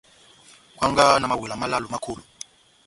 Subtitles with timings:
[0.77, 2.23] Kwangaha na mawela málálo má kolo.